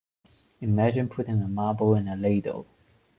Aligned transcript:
Imagine 0.61 1.07
putting 1.09 1.43
a 1.43 1.47
marble 1.47 1.93
in 1.93 2.07
a 2.07 2.15
ladle. 2.15 2.65